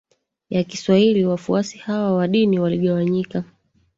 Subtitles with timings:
[0.49, 3.43] ya Kiswahili Wafuasi hawa wa dini waligawanyika